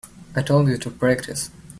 [0.35, 1.51] I told you to practice.